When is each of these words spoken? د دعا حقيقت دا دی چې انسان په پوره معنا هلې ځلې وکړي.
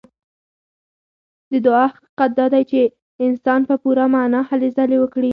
د 1.51 1.53
دعا 1.65 1.85
حقيقت 1.93 2.29
دا 2.39 2.45
دی 2.53 2.63
چې 2.71 2.81
انسان 3.25 3.61
په 3.69 3.75
پوره 3.83 4.05
معنا 4.13 4.39
هلې 4.49 4.69
ځلې 4.77 4.97
وکړي. 4.99 5.29